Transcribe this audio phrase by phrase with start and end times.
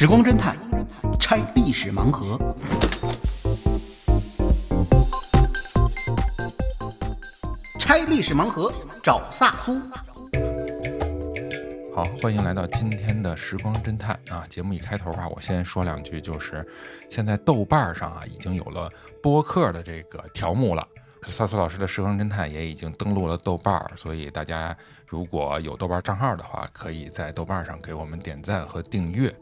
[0.00, 0.56] 时光侦探
[1.18, 2.38] 拆历史盲盒。
[7.80, 8.72] 拆历史盲盒，
[9.02, 9.80] 找萨苏。
[11.92, 14.46] 好，欢迎来到今天的时光侦探啊！
[14.48, 16.64] 节目一开头啊，我先说两句，就是
[17.10, 18.88] 现在豆瓣上啊已经有了
[19.20, 20.86] 播客的这个条目了。
[21.24, 24.76] 萨苏老师的时光侦探也已经登录了豆瓣，所以大家
[25.08, 29.34] 如果有豆瓣账号的话，可以在豆瓣上给我们点赞和订阅。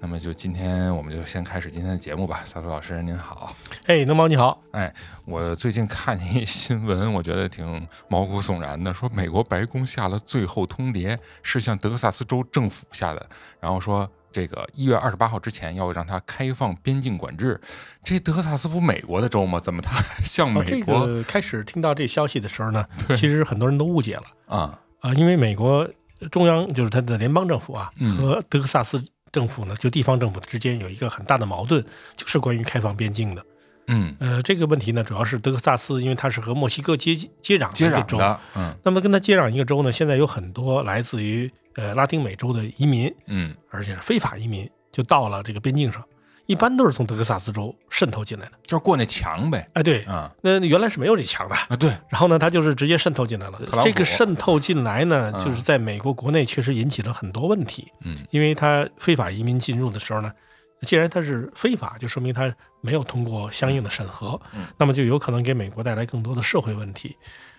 [0.00, 2.42] 那么就今天我们就先开始今天的节目吧。
[2.44, 3.54] 萨苏老师您好，
[3.86, 4.92] 哎，能猫你好，哎，
[5.24, 13.28] 我最近看一新闻，我觉得挺毛骨悚然的，说美国白宫下了最后通牒，是向德克萨斯州政府下的，
[13.60, 17.60] 然后说这个一月二十八号之前要让它开放边境管制。
[18.04, 19.58] 这德克萨斯不美国的州吗？
[19.58, 24.78] 怎么它向哦这美国个开始听到这消息的时候呢， 其实很多人都误解了啊？
[25.00, 25.88] 啊，因为美国
[26.30, 31.84] 中央就是它的联邦政府啊，嗯和德克萨斯政府呢，就地方政府之间有一个很大的矛盾，
[32.16, 33.44] 就是关于开放边境的。
[33.90, 38.74] 嗯，呃，这个问题呢，主要是德克萨斯，因为它是和墨西哥接接壤的接一个州，壤的，嗯。
[38.84, 43.54] 那么跟它接壤一个州呢，现在有很多来自于呃拉丁美洲的移民，嗯。
[43.70, 46.04] 而且是非法移民，就到了这个边境上，
[46.48, 48.52] 一般都是从德克萨斯州渗透进来的。
[48.62, 60.32] 就是过那墙呗，哎，对，啊那原来是没有这墙的，啊对，然后呢，他就是直接渗透进来了这个渗透进来呢，嗯就是在美国国内确实引起了很多问题，嗯因为他非法移民进入的时候呢，
[60.80, 67.14] 既然他是非法，就说明他没有通过相应的审核嗯，那么就有可能给美国带来更多的社会问题。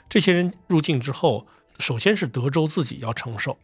[0.10, 1.46] 这些人入境之后，
[1.78, 3.56] 首先是德州自己要承受，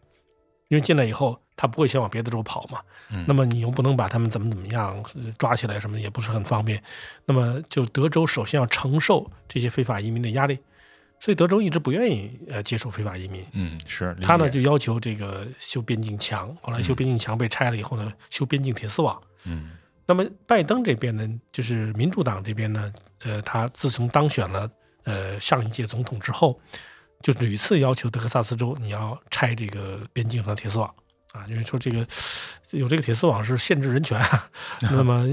[0.68, 6.82] 因为进来以后他不会先往别的州跑嘛，嗯那么你又不能把他们怎么怎么样呃抓起来，什么也不是很方便。
[7.24, 10.58] 那么就德州首先要承受这些非法移民的压力，
[11.20, 13.44] 所以德州一直不愿意呃接受非法移民。
[13.52, 19.20] 嗯是，他呢就要求这个修边境墙，后来修边境墙被拆了以后呢，修边境铁丝网。
[19.44, 19.70] 嗯
[20.08, 22.92] 那么拜登这边呢，就是民主党这边呢，
[23.24, 24.70] 呃，他自从当选了
[25.02, 26.60] 呃上一届总统之后，
[27.26, 30.88] 就屡次要求德克萨斯州你要拆这个边境上的铁丝网
[31.32, 32.06] 啊，因为说这个
[32.70, 34.24] 有这个铁丝网是限制人权。
[34.92, 35.26] 那么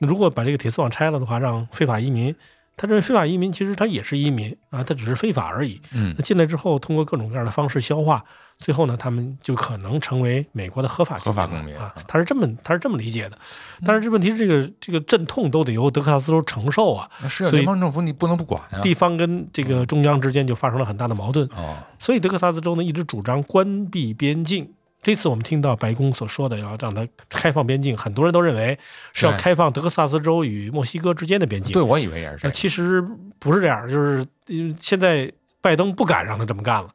[0.00, 2.34] 如果把这个铁丝网拆了的话，让非法移民，
[2.76, 5.80] 他认为非法移民其实他也是移民啊，他只是非法而已。
[5.92, 8.22] 嗯那进来之后，通过各种各样的方式消化，
[8.58, 11.94] 最后呢，他们就可能成为美国的合法合法公民啊。
[12.06, 13.38] 他是这么他是这么理解的。
[13.86, 21.48] 但是这问题是，这个这个阵痛都得由德克萨斯州承受啊，是啊所以联邦政府你不能不管啊，地方跟这个中央之间就发生了很大的矛盾。
[21.56, 24.70] 哦所以德克萨斯州呢一直主张关闭边境。
[25.06, 28.76] 这次我们听到白宫所说的要让它开放边境，很多人都认为
[29.12, 31.72] 是要开放德克萨斯州与墨西哥之间的边境。
[31.72, 33.00] 对我以为也是这其实
[33.38, 34.26] 不是这样，就是
[34.76, 35.30] 现在
[35.60, 36.88] 拜登不敢让他这么干了。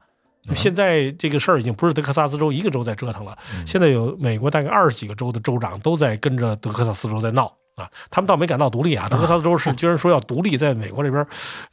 [0.49, 7.89] 嗯现在这个事儿已经不是德克萨斯州一个州在折腾了，嗯现在有美国大概二十几个州的州长都在跟着德克萨斯州在闹啊。
[8.09, 11.25] 他们倒没敢闹独立啊，德克萨斯州是居然说要独立，在美国这边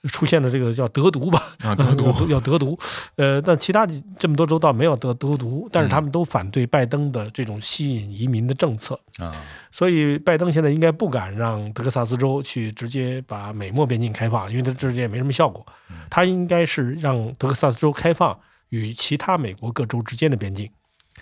[0.04, 2.78] 出现的这个叫德独吧，啊 德独要要德独，
[3.16, 3.86] 呃，但其他
[4.18, 8.98] 这么多州倒没有德德独，但是他们都反对拜登的这种吸引移民的政策。
[9.18, 9.34] 啊
[9.70, 15.64] 所以拜登现在应该不敢让德克萨斯州去直接把美墨边境开放，因为他直接也没什么效果。
[16.08, 18.36] 他应该是让德克萨斯州开放
[18.70, 20.70] 与其他美国各州之间的边境。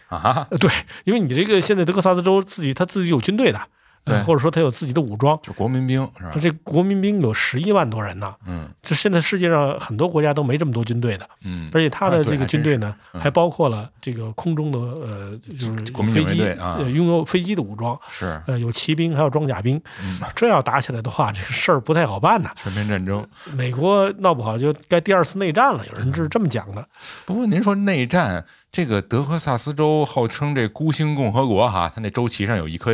[0.07, 0.71] 啊呃，对，
[1.05, 3.67] 因为你这个现在德克萨斯州自己他自己有军队的，呃
[4.07, 6.33] 对或者说他有自己的武装，就国民兵是吧？
[6.41, 8.33] 这国民兵有十一万多人呢。
[8.47, 19.77] 嗯这现在世界上很多国家都没这么多军队的，嗯，而且他的这个军队呢，还包括了这个空中的呃，就是国民飞机，啊呃，拥有飞机的武装，是呃，有骑兵，还有装甲兵。
[20.01, 22.53] 嗯这要打起来的话，这个事儿不太好办呐。
[22.55, 23.27] 全面战争。
[23.55, 26.89] 美国闹不好就该第二次内战了，有人是这么讲的。
[27.25, 32.93] 不过您说内战，这个德克萨斯州号称这孤星共和国哈，它那州旗上有一颗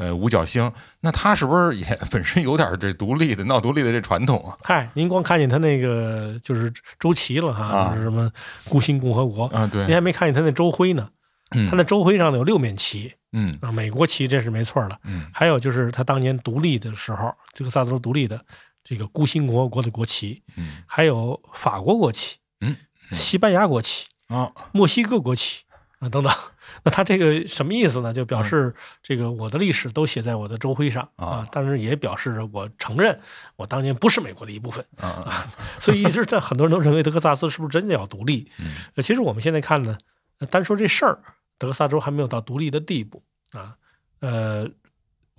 [0.00, 4.56] 呃五角星，那他是不是也 本身有点这独立的闹独立的这传统啊？
[4.64, 8.30] 嗨，您光看见他那个就是周旗了哈，啊就是什么
[8.68, 11.08] 孤星共和国，啊，对您，还没看见他那周徽呢。
[11.52, 14.96] 嗯他那周徽上呢有六面旗嗯啊，美国旗这是没错的。
[15.04, 18.40] 嗯还有就是他当年独立的时候，这个萨斯州独立的
[18.84, 22.76] 这个孤星共和国的国旗，嗯还有法国国旗，嗯
[23.10, 25.62] 嗯西班牙国旗，啊墨西哥国旗
[26.00, 26.32] 啊等等。
[26.82, 28.12] 那他这个什么意思呢？
[28.12, 33.18] 就表示这个我的历史都写在我的州徽上啊啊，但是也表示着我承认
[33.56, 34.84] 我当年不是美国的一部分。
[34.98, 35.46] 啊啊
[35.78, 38.50] 所以一直在很多人都认为德克萨斯是不是真的要独立？
[38.96, 39.96] 其实我们现在看呢，
[40.38, 41.18] 呃单说这事儿，
[41.58, 43.76] 德克萨斯州还没有到独立的地步啊。
[44.20, 44.68] 呃，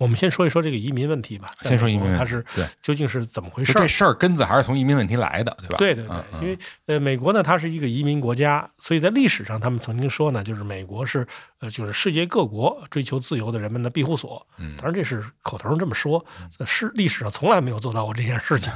[0.02, 1.48] 我们先说一说这个移民问题吧。
[1.60, 3.80] 先说移民它是对究竟是怎么回事儿？
[3.80, 5.76] 这事儿根子还是从移民问题来的，对吧？
[5.78, 11.24] 对对对因为呃，美国呢，它是一个移民国家，所以在历史上，他们曾经说呢，就是美国是
[11.60, 14.44] 呃，就是世界各国追求自由的人们的庇护所。
[14.58, 16.24] 嗯当然这是口头上这么说，
[16.58, 18.72] 呃是历史上从来没有做到过这件事情。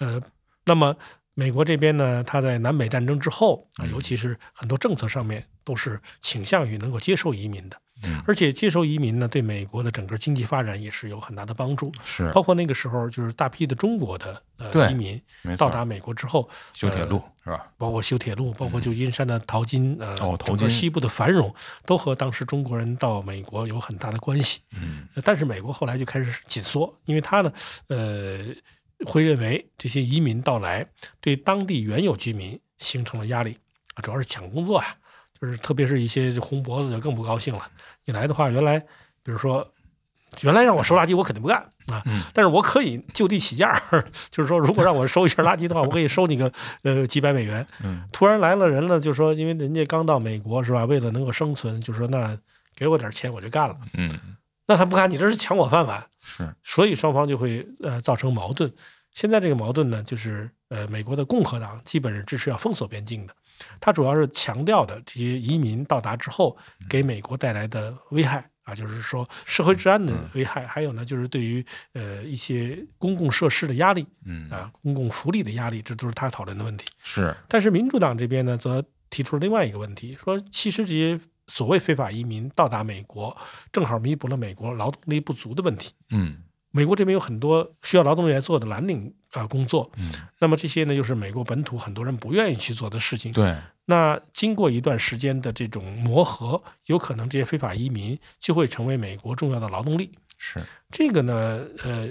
[0.00, 0.20] 呃，
[0.66, 0.94] 那么
[1.38, 3.92] 美国这边呢，它在南北战争之后啊，嗯。
[3.92, 8.20] 尤其是很多政策上面都是倾向于能够接受移民的，嗯。
[8.26, 11.92] 而且接受移民呢，对美国的整个经济发展也是有很大的帮助。
[12.04, 12.28] 是。
[12.32, 15.22] 包括那个时候，就是大批的中国的呃移民
[15.56, 17.70] 到达美国之后，修铁路是吧？
[17.76, 20.70] 包括修铁路，包括旧金山的淘金，呃，哦淘整个金。
[20.70, 21.54] 西部的繁荣，
[21.86, 24.58] 都和当时中国人到美国有很大的关系。
[24.72, 25.06] 嗯。
[25.14, 27.52] 呃但是美国后来就开始紧缩，因为它呢，
[27.86, 28.40] 呃，
[29.06, 30.86] 会认为这些移民到来
[31.20, 33.56] 对当地原有居民形成了压力
[33.94, 34.96] 啊，主要是抢工作呀、
[35.40, 37.66] 就是特别是一些红脖子就更不高兴了。
[38.04, 38.78] 你来的话，原来
[39.22, 39.72] 比如说。
[40.42, 42.02] 原来让我收垃圾，我肯定不干啊！
[42.04, 43.72] 嗯但是我可以就地起价，
[44.28, 46.52] 就是说，如果让我收一下垃圾的话，我可以收你个
[46.82, 47.66] 呃几百美元。
[47.82, 50.84] 嗯突然来了人了，就说因为人家刚到美国是吧？
[50.84, 52.38] 为了能够生存，就说那
[52.76, 53.74] 给我点钱我就干了。
[53.94, 54.06] 嗯，
[54.68, 58.72] 那他不干，你这是抢我饭碗，是所以双方就会呃造成矛盾。
[59.12, 63.34] 现在这个矛盾呢，就是呃美国的共和党基本是支持要封锁边境的，
[63.80, 66.56] 他主要是强调的这些移民到达之后
[66.88, 68.48] 给美国带来的危害。
[68.68, 76.86] 啊，就是说社会治安的危害，还有呢，就是对于呃一些公共设施的压力嗯啊，公共福利的压力，这都是他讨论的问题。
[77.02, 81.18] 是但是民主党这边呢，则提出了另外一个问题，说其实这些
[81.48, 83.36] 所谓非法移民到达美国，
[83.72, 85.92] 正好弥补了美国劳动力不足的问题。
[86.10, 93.32] 嗯美国这边有很多需要劳动力来做的蓝领啊、呃工作，嗯那么这些呢，又是美国本土很多人不愿意去做的事情。
[93.32, 93.56] 对
[93.86, 100.10] 那经过一段时间的这种磨合，有可能这些非法移民就会成为美国重要的劳动力。
[100.36, 102.06] 是这个呢，呃，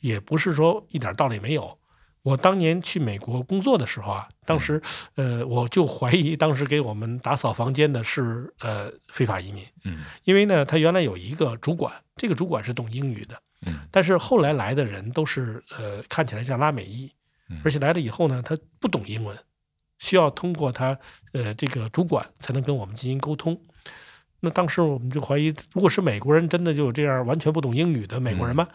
[0.00, 1.78] 也不是说一点道理没有。
[2.22, 4.80] 我当年去美国工作的时候啊，当时
[5.14, 10.04] 呃，我就怀疑当时给我们打扫房间的是呃非法移民，嗯。
[10.24, 13.80] 因为呢，他原来有一个主管，这个主管是懂英语的，嗯。
[13.90, 17.10] 但是后来来的人都是呃看起来像拉美裔
[17.48, 19.36] 嗯，而且来了以后呢，他不懂英文，
[19.98, 20.98] 需要通过他
[21.32, 23.58] 呃这个主管才能跟我们进行沟通。
[24.40, 28.68] 那当时我们就怀疑，如果是美国人，真的就有这样完全不懂英语的美国人吗？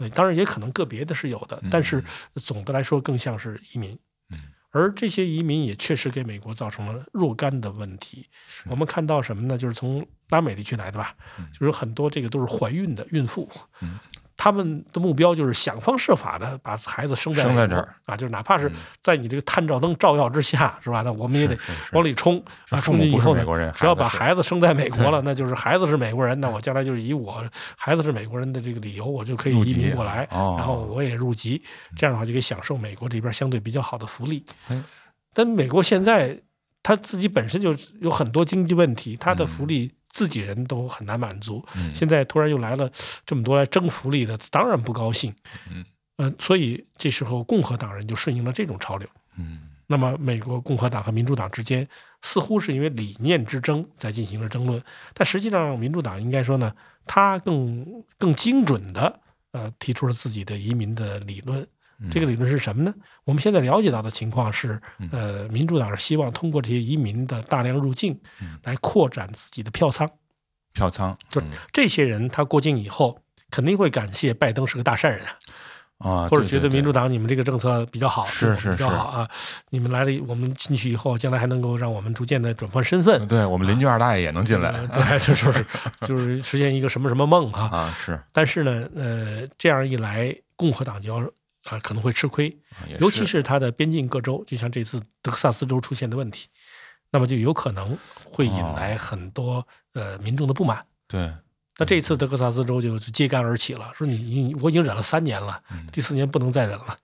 [0.00, 2.02] 呃，当然也可能个别的是有的，但是
[2.34, 3.96] 总的来说更像是移民
[4.32, 4.38] 嗯。
[4.72, 8.28] 而这些移民也确实给美国造成了若干的问题。
[8.66, 9.58] 我们看到什么呢？
[9.58, 13.48] 就是从拉美地区来的吧，嗯就是很多这个都是怀孕的孕妇，
[13.80, 13.98] 嗯
[14.42, 17.86] 他们的目标就是想方设法的把孩子生在这儿。
[18.06, 18.76] 啊，就是哪怕是嗯。
[18.98, 21.02] 在你这个探照灯照耀之下，是吧？
[21.02, 21.54] 那我们也得
[21.92, 23.44] 往里冲啊，冲进以后呢
[23.76, 27.44] 只要把孩子生在美国了，那就是孩子是美国人，那我将来就是以我
[27.76, 30.54] 孩子是美国人的这个理由，我就可以移民过来，哦。
[30.56, 31.62] 然后我也入籍，
[31.94, 34.42] 这样的话就可以享受美国这边相对比较好的福利。
[34.70, 34.82] 嗯。
[35.34, 36.40] 但美国现在
[36.82, 41.64] 他自己本身就有很多经济问题，他的福利自己人都很难满足。
[41.74, 42.90] 嗯现在突然又来了
[43.24, 45.34] 这么多来争福利的，当然不高兴。
[45.70, 45.82] 嗯，
[46.16, 49.08] 呃，所以这时候共和党人就顺应了这种潮流。
[49.38, 51.88] 嗯那么，美国共和党和民主党之间
[52.22, 54.80] 似乎是因为理念之争在进行了争论，
[55.14, 56.72] 但实际上，民主党应该说呢，
[57.06, 57.84] 他更
[58.16, 59.20] 更精准的
[59.50, 61.66] 呃提出了自己的移民的理论。
[62.10, 62.94] 这个理论是什么呢？
[63.24, 64.80] 我们现在了解到的情况是，
[65.10, 70.08] 呃，民主党是希望通过这些移民的大量入境嗯，来扩展自己的票仓。
[70.72, 71.42] 票仓就
[71.72, 75.20] 这些人他过境以后，肯定会感谢拜登是个大善人，
[75.98, 79.28] 啊，或者觉得民主党你们这个政策比较好，是对我们比较是是好啊。
[79.70, 83.26] 你们来了，我们进去以后，将来还能够让我们逐渐的转换身份。
[83.26, 85.66] 对我们邻居二大爷也能进来呃对，就是
[86.06, 87.68] 就是实现一个什么什么梦啊！
[87.72, 91.28] 啊，是但是呢，呃，这样一来，共和党就要
[91.64, 92.56] 啊、可能会吃亏，
[92.98, 96.48] 尤其是它的边境各州，就像这次德克萨斯州出现的问题，
[97.10, 98.74] 那么就有可能会引哦。
[98.76, 100.84] 来很多、呃民众的不满。
[101.06, 101.32] 对。
[101.78, 106.98] 那这一次德克萨斯州就揭竿而起了，说你你我已经忍了三年了，嗯第四年不能再忍了。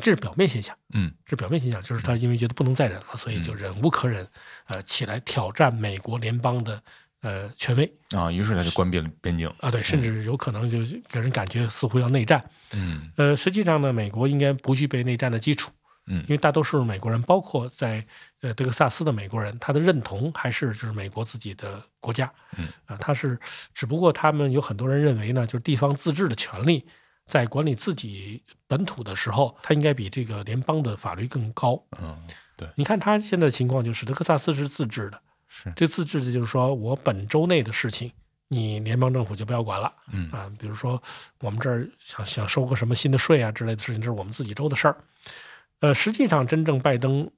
[0.00, 4.26] 这是表面现象，嗯这是表面现象，就是他因为觉得不能再忍了，所以就忍无可忍，
[4.66, 6.80] 呃，起来挑战美国联邦的
[7.24, 10.78] 呃权威啊，于是他就关闭了边境，啊，对，甚至有可能就
[11.08, 12.44] 给人感觉似乎要内战。
[12.74, 15.70] 嗯呃，实际上呢，美国应该不具备内战的基础，
[16.06, 18.06] 嗯因为大多数美国人，包括在
[18.42, 23.38] 呃德克萨斯的美国人，他的认同还是就是美国自己的国家，嗯啊，他是
[23.72, 26.86] 只不过他们有很多人认为呢，就是地方自治的权利
[27.24, 31.82] 在管理自己本土的时候，它应该比这个联邦的法律更高。
[31.98, 32.22] 嗯，
[32.54, 35.22] 对你看他现在的情况就是德克萨斯是自治的，
[35.56, 38.10] 是这自治的就是说我本州内的事情
[38.48, 40.50] 你联邦政府就不要管了嗯啊。
[40.58, 41.00] 比如说
[41.40, 44.96] 我们这儿想想收个什么新的税啊之类的事情，这是我们自己州的事儿。
[45.80, 47.30] 呃，实际上真正拜登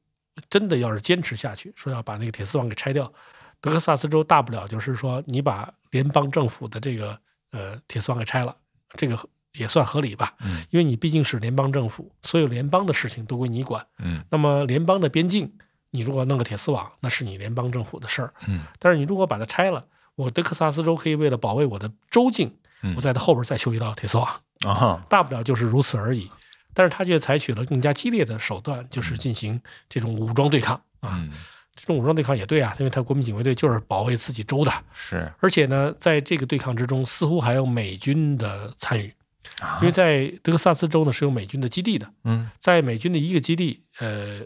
[0.48, 3.12] 真的要是坚持下去，说要把那个铁丝网给拆掉，
[3.60, 7.18] 德克萨斯州大不了就是说你把联邦政府的这个
[7.50, 8.54] 呃铁丝网给拆了，
[8.94, 9.18] 这个
[9.52, 10.34] 也算合理吧？
[10.40, 13.84] 嗯因为你毕竟是联邦政府，所有联邦的事情都归你管。
[13.98, 15.50] 嗯那么联邦的边境，
[15.90, 18.32] 你如果弄个铁丝网，那是你联邦政府的事儿。
[18.46, 26.30] 嗯但是你如果把它拆了，我德克萨斯州可以为了保卫我的州境，嗯我在它后边再修一道铁丝网，啊大不了就是如此而已。
[26.74, 31.10] 但是他却采取了更加激烈的手段，就是进行这种武装对抗啊。
[31.14, 31.32] 嗯
[31.74, 39.12] 这种武装对抗也对啊，因为他国民警卫队就是保卫自己州的，是而且呢，在这个对抗之中，似乎还有美军的参与，
[39.60, 44.40] 啊因为在德克萨斯州呢是有美军的基地的，嗯在美军的一个基地，呃，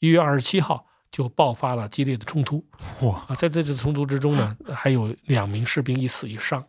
[0.00, 2.64] 一月二十七号就爆发了激烈的冲突
[3.02, 6.64] 哇啊，在这次冲突之中呢，还有两名士兵一死一伤。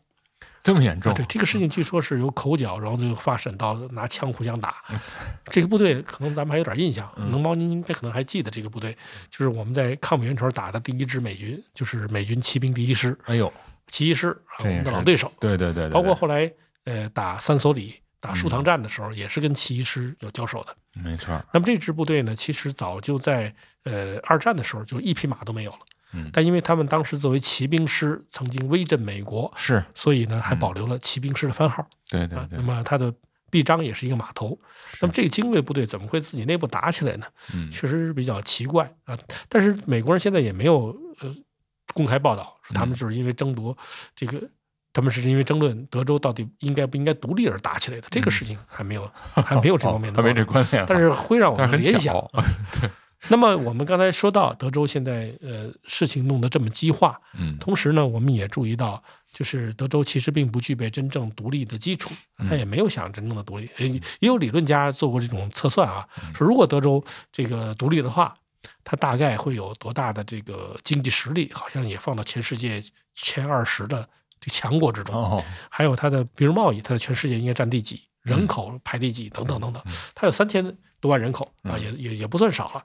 [0.63, 4.75] 这么严重啊，对这个事情，据说是由口角，然后最后发展到拿枪互相打。
[4.91, 4.99] 嗯
[5.49, 8.95] 这个部队可能咱们还有点印象，嗯能猫您应该可能还记得这个部队，
[9.27, 13.51] 就是我们在抗美援朝打的第一支美军，就是美军骑兵第一师，哎呦
[13.87, 15.31] 骑一师，啊我们的老对手。
[15.39, 16.51] 对对对对，包括后来
[16.83, 20.73] 呃打三所里、打树嗯塘站的时候，也是跟骑一师有交手的。
[20.93, 25.79] 没错那么这支部队呢，其实早就在呃二战的时候就一匹马都没有了，
[26.13, 31.89] 嗯但因为他们当时作为骑兵师曾经威震美国，是所以呢还嗯保留了骑兵师的番号啊。
[32.09, 33.13] 对对对那么它的
[33.49, 34.57] 臂章也是一个码头。
[35.01, 37.25] 那么这个精锐部队怎么会自己内部打起来呢？
[37.55, 39.17] 嗯确实是比较奇怪啊。
[39.49, 41.33] 但是美国人现在也没有呃
[41.93, 43.75] 公开报道说他们嗯就是因为争夺
[44.15, 44.47] 这个。
[44.93, 52.29] 他们是因为争论德州到底应该不应该独立而打起来的，这个事情还没有，还没有这方面的还没这关联啊，但是会让我们联想巧。
[52.33, 52.43] 啊
[53.29, 63.69] 那么我们刚才说到德州现在呃事情弄得这么激化，嗯同时呢，我们也注意到，就是德州其实并不具备真正独立的基础，嗯他也没有想真正的独立。
[63.77, 68.33] 也也有理论家做过这种测算啊，嗯说如果德州这个独立的话，
[68.83, 72.83] 它大概会有多大的这个经济实力，好像也放到全世界
[73.13, 74.09] 前二十的
[74.41, 75.15] 这强国之中。
[75.15, 79.93] 哦还有它的，比如贸易，它在全世界应该占第几，人口排第几，等等等等嗯。
[80.13, 80.61] 它有三千
[80.99, 82.83] 多万人口啊，嗯也也也不算少了。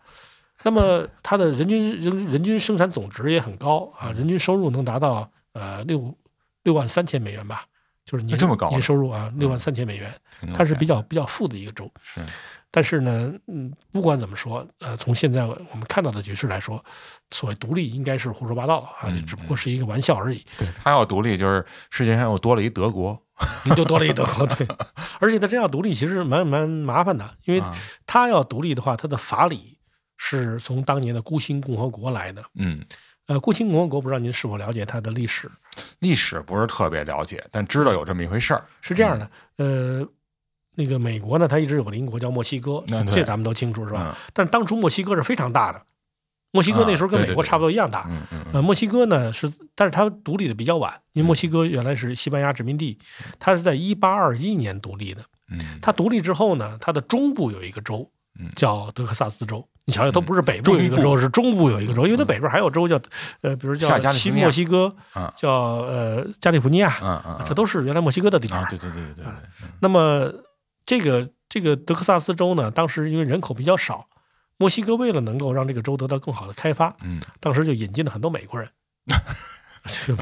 [0.63, 6.17] 那么它的人均人人均生产总值也很高啊，嗯人均收入能达到呃六
[6.63, 7.67] 六万三千美元吧，
[8.05, 10.13] 就是年这么高年收入啊，六万三千美元，
[10.55, 11.91] 它是比较比较富的一个州。
[12.03, 12.21] 是
[12.71, 16.85] 但是呢，嗯，不管怎么说，呃，从现在我们看到的局势来说，
[17.31, 20.45] 所谓独立应该是胡说八道啊，嗯只不过是一个玩笑而已。
[20.59, 23.19] 对他要独立，就是世界上又多了一德国，
[23.65, 24.67] 你就多了一德国，对，
[25.21, 27.75] 而且他这样独立其实蛮蛮麻烦的，因为啊
[28.07, 29.79] 他要独立的话，他的法理
[30.19, 32.43] 是从当年的孤星共和国来的。
[32.57, 32.83] 嗯，
[33.27, 35.51] 呃，孤星共和国不知道您是否了解它的历史？
[36.01, 38.65] 历史不是特别了解，但知道有这么一回事儿。
[38.81, 40.07] 是这样的，呃，
[40.77, 44.15] 那个美国呢，它一直有个邻国叫墨西哥，这咱们都清楚是吧？
[44.15, 45.83] 嗯但是当初墨西哥是非常大的，
[46.53, 48.07] 墨西哥那时候跟美国差不多一样大。
[48.09, 52.97] 嗯嗯呃，墨西哥呢是，但是它独立的比较晚，因为嗯墨西哥原来是西班牙殖民地，
[53.39, 55.23] 它是在一八二一年独立的。
[55.51, 59.67] 嗯，它独立之后呢，它的中部有一个州嗯叫德克萨斯州。
[59.89, 63.01] 你瞧瞧，都嗯不是北部有一个中州，是中部有一个州，因为它嗯北边还有州叫，
[63.43, 63.89] 呃，比如叫
[64.35, 68.71] 墨西哥啊，叫呃加利福尼亚，这都是原来墨西哥的地啊，盘。
[68.71, 69.33] 对对对对对对，
[69.81, 70.29] 那么
[70.87, 74.09] 这个这个德克萨斯州呢，当时因为人口比较少，
[74.57, 78.71] 墨西哥为了能够让这个州得到更好的开发，嗯当时就引进了很多美国人。
[79.87, 80.17] 就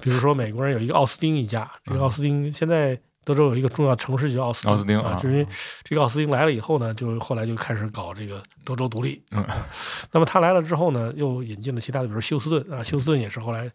[0.00, 5.44] 比如说，美国人有一个奥斯汀一家，这个奥斯汀现在德州有一个重要城市叫奥斯汀，奥斯汀啊，因为
[5.82, 9.20] 这个奥斯汀来了以后呢，就后来就开始搞这个德州独立。
[9.32, 9.44] 嗯
[10.12, 13.68] 那么他来了之后呢，又引进了其他的，比如休斯顿啊，休斯顿也是后来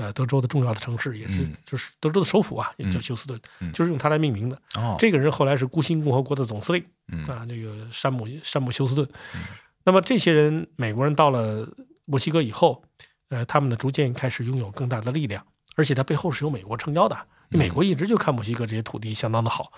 [0.00, 4.60] 呃德州的重要的城市，也是嗯就是德州的首府啊，也叫嗯休斯顿，嗯就是用它来命名的。
[4.76, 9.42] 哦，这个人后来是孤星共和国的总司令嗯啊，这个山姆山姆休斯顿嗯。
[9.84, 11.68] 那么这些人，美国人到了
[12.06, 12.82] 墨西哥以后，
[13.28, 15.44] 呃，他们呢逐渐开始拥有更大的力量，
[15.76, 17.16] 而且他背后是有美国撑腰的。
[17.48, 19.72] 美国一直就看墨西哥这些土地相当的好，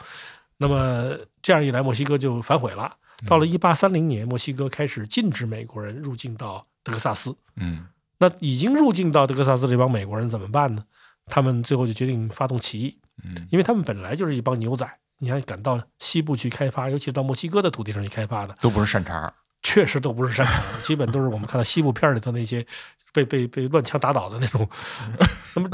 [0.58, 2.96] 那么这样一来，墨西哥就反悔了。
[3.26, 7.34] 到了一八三零年，墨西哥开始禁止美国人入境到德克萨斯。
[7.56, 7.86] 嗯
[8.22, 10.84] 那已经入境到德克萨斯这帮美国人怎么办呢？
[11.26, 14.88] 他们最后就决定发动起义，嗯因为他们本来就是一帮牛仔，
[15.18, 22.64] 你还敢到西部去开发，尤其是到墨西哥的土地上去开发的，都不是善茬，确实都不是善茬， 基本都是我们看到西部片里头那些
[23.12, 24.68] 被被被乱枪打倒的那种。
[25.54, 25.68] 那么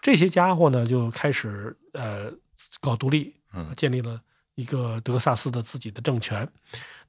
[0.00, 2.32] 这些家伙呢，就开始呃
[2.80, 4.20] 搞独立，嗯建立了
[4.54, 6.48] 一个德克萨斯的自己的政权。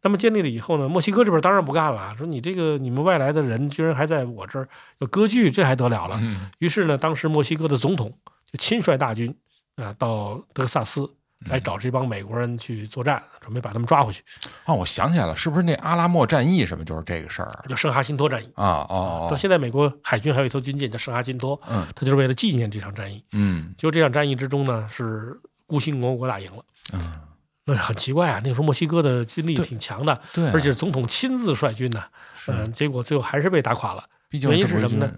[0.04, 4.68] 那么建立了以后呢，墨西哥这边当然不干了，说你这个你们外来的人居然还在我这儿
[5.00, 6.20] 要割据，这还得了了？
[6.22, 8.14] 嗯于是呢，当时墨西哥的总统
[8.52, 9.36] 就亲率大军
[9.78, 11.10] 啊、到德克萨斯
[11.50, 14.24] 来找这帮美国人去作战，准备把他们抓回去，
[14.66, 17.66] 哦，我想起来了，是不是那阿拉莫战役什么就是这个事儿啊？
[17.68, 18.48] 叫圣哈辛托战役。
[18.56, 23.24] 哦哦到现在，美国海军还有一艘军舰叫圣哈辛托，嗯它就是为了纪念这场战役。
[23.34, 26.64] 嗯就这场战役之中呢，是孤星共和国打赢了。
[26.94, 27.20] 嗯，
[27.66, 32.04] 那很奇怪啊，那个时候墨西哥的军力挺强的，对啊，而且总统亲自率军呢，
[32.36, 34.04] 是嗯、结果最后还是被打垮了。
[34.30, 35.12] 毕竟原因是什么呢？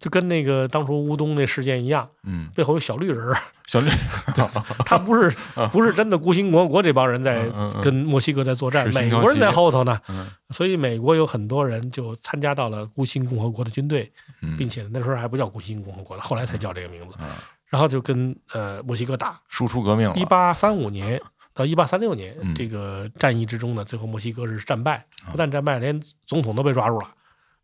[0.00, 3.90] 就跟那个当初乌东那事件一样，嗯，背后有小绿人儿，小绿，
[4.86, 5.36] 他不是
[5.72, 7.48] 不是真的孤星共和国这帮人在
[7.82, 17.26] 跟墨西哥在作战，美国人在后头呢，嗯所以美国有很多人就参加到了孤星共和国的军队，嗯并且那时候还不叫孤星共和国了，后来才叫这个名字，嗯，
[17.66, 19.38] 然后就跟呃墨西哥打。
[19.48, 21.20] 输出革命了，一八三五年
[21.58, 27.14] 到一八三六年嗯这个战役之中呢，最后墨西哥是战败，不但战败，连总统都被抓住了。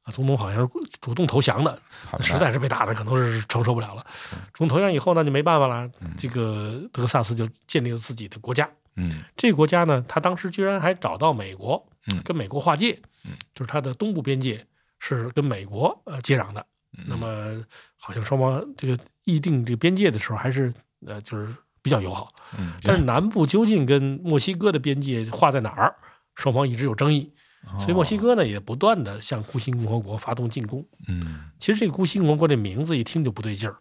[0.02, 0.68] 啊，总统好像是
[1.00, 1.80] 主动投降的，
[2.20, 4.04] 实在是被打的可能是承受不了了。
[4.52, 5.88] 主动投降以后呢，就没办法了。
[6.16, 8.68] 这个德克萨斯就建立了自己的国家。
[8.96, 14.66] 嗯这个国家呢，他当时居然还找到美国嗯，跟美国划界嗯，就是它的东部边界
[14.98, 16.66] 是跟美国呃接壤的。
[16.98, 17.64] 嗯那么
[17.98, 20.70] 好像双方这个议定这个边界的时候，还是
[21.06, 22.26] 呃就是比较友好。
[22.58, 25.94] 嗯，但是南部究竟跟墨西哥的边界划在哪儿，
[26.34, 27.30] 双方一直有争议。
[27.78, 30.82] 所以墨西哥，呢也不断的向孤星共和国发动进攻。
[31.08, 33.76] 嗯其实这个孤星共和国这名字一听就不对劲儿，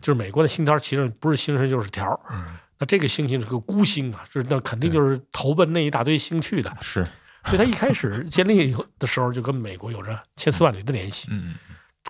[0.00, 2.20] 就是美国的星条，其实不是星星就是条儿。
[2.30, 2.44] 嗯，
[2.78, 6.76] 那这个星星是个孤星啊，这那肯定就是投奔那一大堆星去的。
[6.80, 7.04] 是，
[7.44, 11.28] 所以他一开始建立以后的时候，就跟美国有着千丝万缕的联系。
[11.30, 11.54] 嗯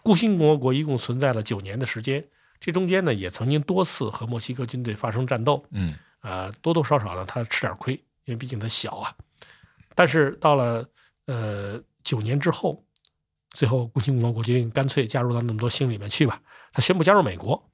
[0.02, 2.23] 孤星共和国一共存在了九年的时间，
[2.59, 5.89] 这中间呢也曾经多次和墨西哥军队发生战斗，嗯
[6.21, 7.95] 啊，多多少少呢他吃点亏，
[8.25, 9.15] 因为毕竟他小啊。
[9.95, 10.89] 但是到了
[11.27, 12.85] 呃九年之后，
[13.51, 16.41] 最后孤星共和国决定干脆加入到那么多星里面去吧，
[16.73, 17.71] 他宣布加入美国。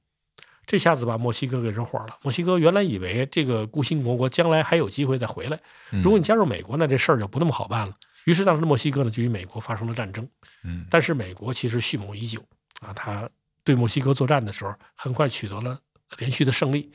[0.65, 2.17] 这下子把墨西哥给惹火了。
[2.23, 5.59] 墨西哥原来以为这个孤星共和国将来还有机会再回来，
[5.91, 7.93] 嗯，如果你加入美国，那这事儿就不那么好办了。
[8.23, 10.25] 于是当时的墨西哥呢就与美国发生了战争。
[10.63, 12.41] 嗯但是美国其实蓄谋已久
[12.79, 13.29] 啊，他
[13.63, 15.77] 对墨西哥作战的时候，很快取得了
[16.17, 16.91] 连续的胜利，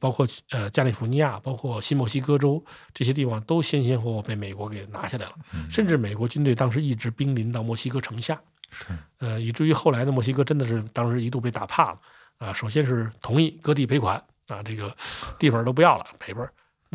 [0.00, 8.86] 包括呃加利福尼亚、包括新墨西哥州这些地方都先先后后被美国给拿下来了，嗯甚至美国军队当时一直兵临到墨西哥城下，是
[9.18, 11.98] 呃，以至于后来的墨西哥真的是当时一度被打怕了
[12.38, 12.52] 啊。
[12.52, 14.16] 首先是同意割地赔款
[14.48, 14.94] 啊，这个
[15.38, 16.46] 地方都不要了，赔本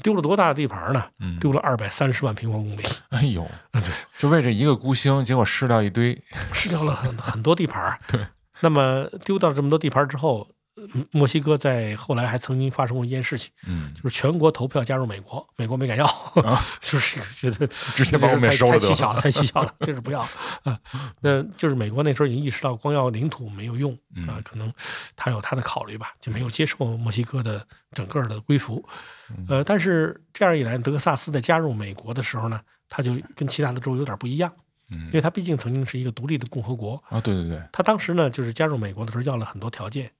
[0.02, 1.04] 丢了多大的地盘呢？
[1.20, 3.84] 嗯，丢了二百三十万平方公里， 哎呦，对，
[4.18, 6.20] 就为这一个孤星，结果失掉一堆，
[6.54, 7.96] 失掉了很很多地盘。
[8.08, 8.26] 对，
[8.62, 10.48] 那么丢掉这么多地盘之后，
[10.94, 16.08] 嗯墨西哥在后来还曾经发生过一件事情，嗯，就是全国投票加入美国，美国没敢要，
[16.80, 20.22] 就是觉得 直接把我们也收了太蹊跷了， 太蹊跷了，这是不要
[20.64, 20.80] 啊。
[21.20, 24.72] 那就是美国那时候已经意识到光要领土没有用嗯啊，可能
[25.16, 28.84] 他有他的考虑吧，就没有接受墨西哥的整个的归服。
[29.30, 34.52] 嗯呃，但是这样一来，德克萨斯在加入美国的时候呢，他就跟其他的州有点不一样，
[34.92, 35.06] 嗯。
[35.08, 40.12] 因为他毕竟曾经是一个独立的共和国，啊，对对对，他当时呢，就是加入美国的时候要了很多条件，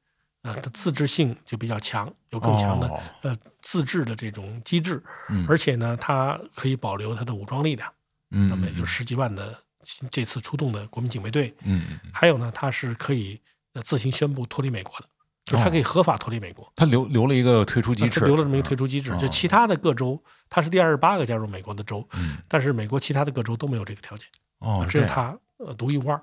[0.42, 3.00] 啊、他自治性就比较强，有更强的、哦。
[3.22, 5.46] 呃自治的这种机制，嗯。
[5.48, 7.92] 而且呢，他可以保留他的武装力量，
[8.32, 9.56] 嗯，那么也就十几万的
[10.10, 13.40] 这次出动的国民警卫队，嗯，嗯，还有呢，他是可以
[13.74, 15.06] 呃自行宣布脱离美国的，
[15.46, 16.72] 就是他可以合法脱离美国。
[16.76, 19.18] 他留留了一个退出机制，留了这么一个退出机制，哦。
[19.20, 24.26] 就其他的各州，他是第二十八个加入美国的州，嗯，但是美国其他的各州都没有这个条件，
[24.62, 26.20] 哦，只有这是，他呃独一无二。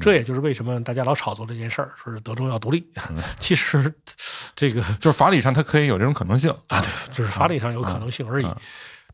[0.00, 2.90] 这也就是为什么大家老炒作这件事儿，说是德州要独立。
[3.10, 3.92] 嗯 其实
[4.56, 8.46] 这个就是法理上他可以有这种可能性啊，对，就是法理上有可能性而已。
[8.46, 8.56] 嗯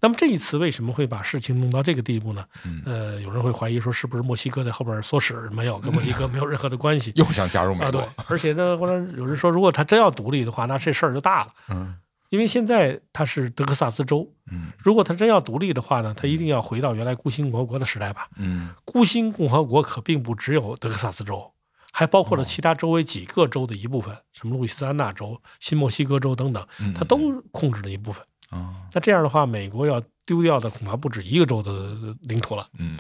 [0.03, 2.43] 那么这一次为什么会把事情弄到这个地步呢？
[2.65, 5.35] 嗯呃，有人会怀疑说，是不是墨西哥在后边唆使？
[5.53, 7.13] 没有，跟墨西哥没有任何的关系。
[7.21, 11.95] 又想加入美啊，国对，，而且呢，或者有人说，如果他真要独立的话，那这事儿就大了，嗯
[12.31, 18.29] 因为现在它是德克萨斯州，嗯如果他真要独立的话呢，他一定要回到原来孤星共和国的时代吧。
[18.37, 21.53] 嗯孤星共和国可并不只有德克萨斯州，
[21.93, 28.25] 还包哦括了其他周围几个州的一部分，什么路易斯安那州、新墨西哥州等等，嗯，它都控制了一部分。
[28.49, 32.69] 啊，那这样的话，美国要丢掉的恐怕不止一个州的领土了。
[32.79, 32.97] 嗯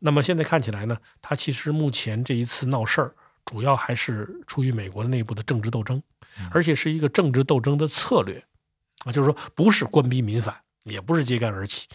[0.00, 3.14] 那么现在看起来呢，它其实目前这一次闹事儿，
[3.46, 6.02] 主要还是出于美国内部的政治斗争，
[6.38, 8.44] 嗯而且是一个政治斗争的策略
[9.06, 11.86] 啊，就是说不是官逼民反，也不是揭竿而起，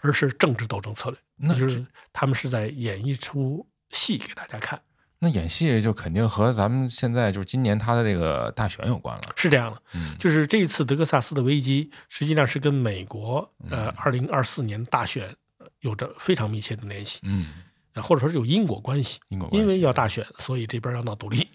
[0.00, 4.80] 而是政治斗争策略，那就是他们是在演一出戏给大家看。
[5.20, 13.38] 那演戏就肯定和咱们现在就是今年他的这个大选有关了，是这样的，嗯就是这一次德克萨斯的危机，实际上是跟美国
[13.70, 17.62] 呃嗯二零二四年大选呃有着非常密切的联系，嗯，
[17.94, 19.18] 呃或者说是有因果关系。
[19.28, 21.48] 因果关系因为要大选，所以这边要闹独立。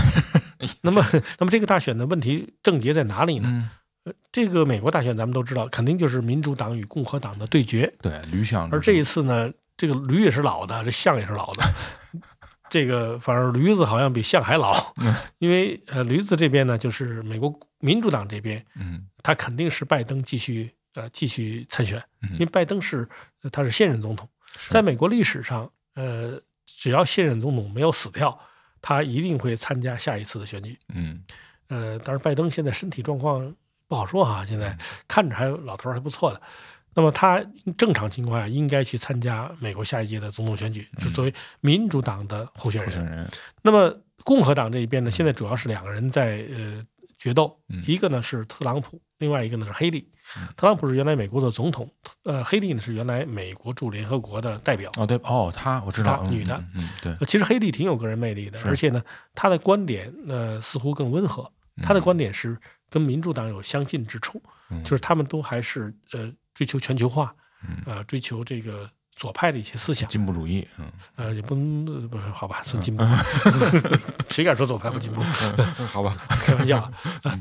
[0.80, 1.04] 那么，
[1.38, 3.70] 那么这个大选的问题症结在哪里呢？
[4.42, 7.92] 嗯，这个美国大选咱们都知道，肯定就是民主党与共和党的对决。
[8.00, 8.68] 对，驴象。
[8.70, 11.62] 而这一次呢，这个驴也是老的，这象也是老的。
[12.68, 14.92] 这个反而驴子好像比象还老，
[15.38, 23.08] 因为呃，驴子这边呢，就是美国民主党这边，嗯他肯定是拜登继续呃继续参选，嗯因为拜登是
[23.42, 24.28] 呃他是现任总统，
[24.68, 28.36] 在美国历史上，呃，只要现任总统没有死掉，
[28.82, 30.76] 他一定会参加下一次的选举。
[30.92, 31.22] 嗯
[31.68, 33.54] 呃，当然拜登现在身体状况
[33.88, 36.40] 不好说哈，现在嗯看着还有老头儿还不错的。
[36.94, 37.44] 那么他
[37.76, 43.30] 正常情况下应该去参加美国下一届的总统选举，就作为民主党的候选人。
[43.60, 43.94] 那么
[44.24, 46.82] 共和党这一边呢，现在主要是两个人在呃
[47.18, 50.48] 决斗，嗯一个呢是特朗普，另外一个呢是黑利嗯。
[50.56, 51.86] 特朗普是原来美国的总统，
[52.24, 54.90] 呃，黑利呢是原来美国驻联合国的代表。
[54.96, 61.52] 哦，对，哦，她我知道，女的嗯，嗯对，呃其实黑利挺有个人魅力的，而且呢，他的观点呃似乎更温和。
[61.82, 62.56] 他的观点是
[62.90, 64.82] 跟民主党有相近之处，嗯。
[64.82, 67.34] 就是他们都还是呃追求全球化，
[67.66, 67.78] 嗯。
[67.86, 73.04] 呃追求这个左派的一些思想，进步主义，嗯，呃也不能呃不是好吧，算进步，
[74.28, 75.20] 谁敢说左派不进步？
[75.92, 76.92] 好吧，开玩笑啊。
[77.24, 77.32] 嗯。
[77.32, 77.40] 啊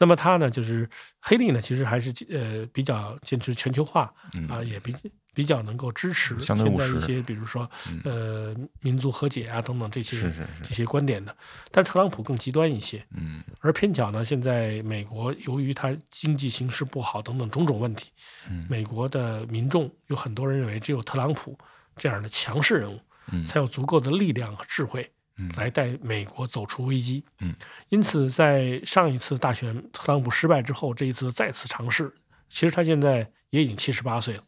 [0.00, 0.88] 那么他呢，就是
[1.20, 4.46] 黑利呢，其实还是呃比较坚持全球化嗯。
[4.46, 4.94] 啊，也比
[5.38, 8.00] 比较能够支持现在一些比如说嗯。
[8.04, 10.20] 呃民族和解啊等等这些
[10.64, 11.36] 这，些观点的。
[11.70, 13.40] 但特朗普更极端一些，嗯。
[13.60, 18.10] 而偏巧呢，现在美国由于它经济形势不好等等种种问题，
[18.50, 18.66] 嗯。
[18.68, 21.56] 美国的民众有很多人认为，只有特朗普
[21.96, 22.98] 这样的强势人物，
[23.30, 23.44] 嗯。
[23.44, 25.48] 才有足够的力量和智慧嗯。
[25.56, 27.24] 来带美国走出危机。
[27.40, 27.54] 嗯，
[27.90, 32.12] 因此在上一次大选特朗普失败之后，这一次再次尝试，
[32.48, 34.42] 其实他现在也已经七十八岁了，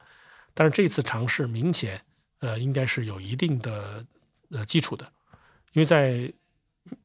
[0.61, 1.99] 但是这次尝试明显
[2.41, 4.05] 呃应该是有一定的
[4.51, 5.11] 呃基础的，
[5.73, 6.31] 因为在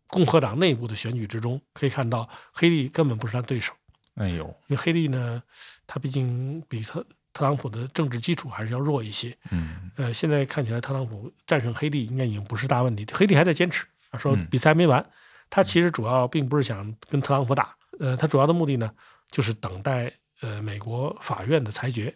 [0.07, 3.71] 共和党内部的选举之中，可以看到黑利根本不是他对手。
[4.15, 5.41] 哎呦，因为黑利呢，
[5.87, 9.33] 他毕竟比特特朗普的政治基础还是要弱一些。
[9.51, 13.07] 嗯呃，现在看起来特朗普战胜黑利应该已经不是大问题。
[13.13, 15.09] 黑利还在坚持啊，说嗯比赛还没完。
[15.49, 18.91] 他其实主要并不是想跟特朗普打，呃，他主要的目的呢，
[19.31, 22.13] 就是等待呃美国法院的裁决。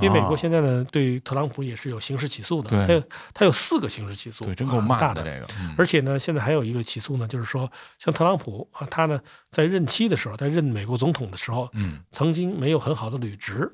[0.00, 3.02] 因为美国哦现在呢，对特朗普也是有刑事起诉的，他有
[3.34, 5.46] 他有四个刑事起诉，对，真够大的。
[5.76, 13.70] 而且呢，现在还有一个起诉呢，就是说，像特朗普啊，他呢在任期的时候，在任美国总统的时候，嗯，曾经没有很好的履职，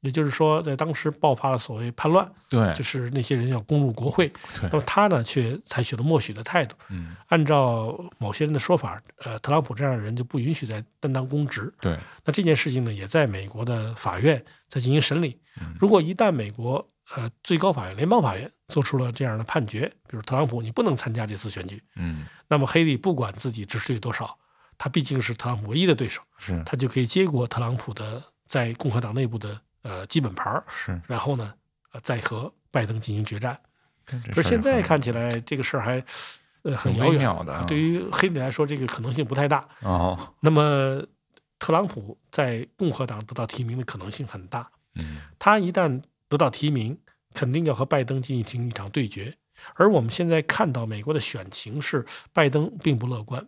[0.00, 4.32] 也就是说，在当时爆发了所谓叛乱，对就是那些人要攻入国会，
[4.62, 6.74] 那，么他呢却采取了默许的态度。
[6.88, 11.72] 嗯按照某些人的说法，呃，特朗普这样的人就不允许再担当公职。
[11.80, 15.74] 对，那这件事情呢，也在美国的法院在进行审理嗯。
[15.78, 24.36] 如果一旦美国呃最高法院、联邦法院做出了这样的判决，比如特朗普你不能参加这次选举，嗯那么黑利不管自己支持率多少，
[24.78, 31.54] 他毕竟是特朗普唯一的对手，是他就可以接过特朗普的在共和党内部的呃基本盘儿，是，然后呢，
[31.92, 33.58] 呃再和拜登进行决战。
[34.06, 36.04] 这可是现在看起来这个事儿还
[36.62, 39.68] 呃很遥远对于黑人来说，这个可能性不太大。
[39.82, 41.00] 哦，那么
[41.58, 46.98] 特朗普在共和党得到提名的可能性很大，嗯他一旦得到提名，
[47.34, 49.36] 肯定要和拜登进行一场对决。
[49.74, 53.46] 而我们现在看到美国的选情是，拜登并不乐观，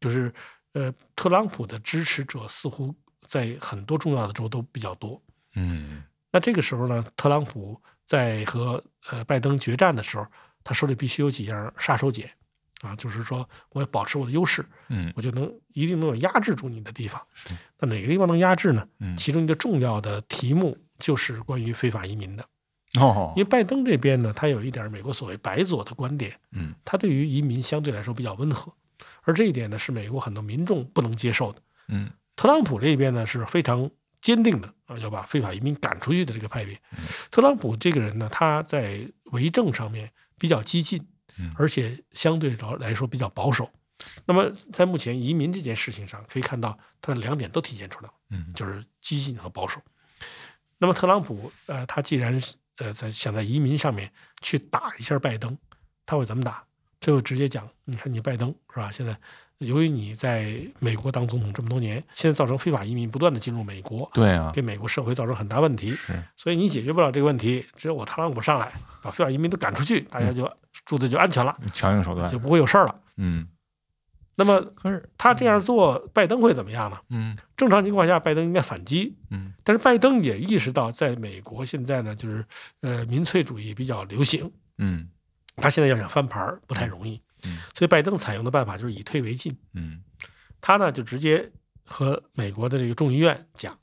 [0.00, 0.32] 就是
[0.72, 5.22] 呃，特朗普的支持者似乎在很多重要的州都比较多。
[5.56, 10.26] 嗯那这个时候呢，特朗普在和呃拜登决战的时候，
[10.62, 12.28] 他手里必须有几样杀手锏
[12.82, 17.54] 啊，就是说我要保持我的优势，嗯我就能一定能有压制住你的地方是。
[17.78, 18.86] 那哪个地方能压制呢？
[19.00, 22.46] 嗯，其中一个重要的题目就是关于非法移民的。
[23.00, 28.72] 哦因为拜登这边呢，他有一点美国所谓白左的观点，嗯他对于移民相对来说比较温和，
[29.22, 31.62] 而这一点呢是美国很多民众不能接受的。
[31.88, 33.90] 嗯特朗普这边呢是非常
[34.20, 37.04] 坚定的啊，要把非法移民赶出去的这个派别嗯。
[37.30, 39.00] 特朗普这个人呢，他在
[39.32, 41.06] 为政上面比较激进
[41.38, 43.70] 嗯，而且相对来说比较保守。
[44.24, 49.80] 那么在目前移民这件事情上，可以看到他的两点都体现出来了，嗯就是激进和保守。
[50.78, 55.56] 那么特朗普呃，他既然是呃在想在移民上面去打一下拜登，
[56.04, 56.62] 他会怎么打？
[57.00, 58.90] 他会直接讲，你看你拜登是吧？
[58.90, 59.18] 现在
[59.58, 68.70] 由于你在美国当总统这么多年，现在造成非法移民不断的进入美国，对啊，给美国社会造成很大问题，是所以你解决不了这个问题，只有我特朗普上来
[69.02, 70.50] 把非法移民都赶出去，大家就
[70.84, 72.94] 住的就安全了，强硬手段就，不会有事儿了。
[73.16, 73.48] 嗯，
[74.36, 76.98] 那么可是他这样做，拜登会怎么样呢？
[77.08, 82.44] 嗯正常情况下，拜登应该反击，嗯但是拜登也意识到，在美国现在呢，就是
[82.82, 85.08] 呃民粹主义比较流行，嗯
[85.56, 87.18] 他现在要想翻盘儿不太容易。
[87.44, 87.58] 嗯。
[87.74, 90.02] 所以拜登采用的办法就是以退为进，嗯。
[90.60, 91.52] 他呢就直接
[91.84, 93.78] 和美国的这个众议院讲，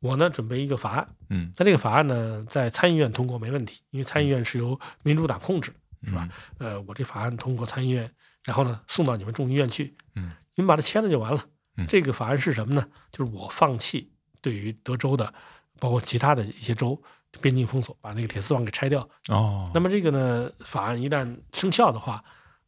[0.00, 1.52] 我呢准备一个法案，嗯。
[1.56, 6.28] 那这个法案呢在参议院通过没问题，因为参议院是由民主党控制，是吧？
[6.58, 8.10] 呃，我这法案通过参议院，
[8.42, 11.44] 然后呢送到你们众议院去，嗯，你们把它签了就完了。
[11.76, 11.86] 嗯。
[11.86, 12.86] 这个法案是什么呢？
[13.10, 15.32] 就是我放弃对于德州的，
[15.78, 17.00] 包括其他的一些州
[17.40, 19.08] 边境封锁，把那个铁丝网给拆掉。
[19.28, 22.24] 哦，那么这个呢，法案一旦生效的话，